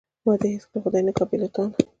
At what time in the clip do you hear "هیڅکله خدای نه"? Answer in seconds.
0.55-1.13